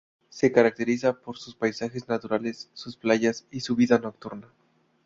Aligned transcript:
Se 0.29 0.51
caracteriza 0.51 1.13
por 1.21 1.37
sus 1.37 1.53
paisajes 1.55 2.09
naturales, 2.09 2.71
sus 2.73 2.97
playas 2.97 3.45
y 3.51 3.59
su 3.59 3.75
vida 3.75 3.99
nocturna. 3.99 4.47